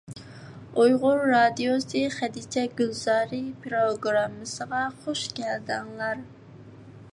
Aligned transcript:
ئۇيغۇر 0.83 1.19
رادىيوسى 1.31 2.01
«خەدىچە 2.15 2.63
گۈلزارى» 2.79 3.43
پىروگراممىسىغا 3.67 4.83
خۇش 5.05 5.29
كەلدىڭلار! 5.41 6.25